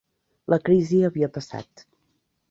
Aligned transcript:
La 0.53 0.57
crisi 0.69 1.01
havia 1.09 1.29
passat. 1.35 1.85